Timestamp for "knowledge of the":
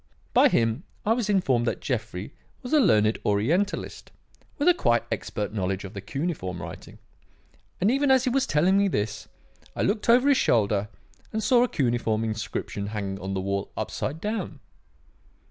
5.53-6.01